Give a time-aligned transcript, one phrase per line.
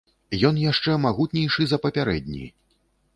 [0.47, 2.43] Ён яшчэ магутнейшы за папярэдні.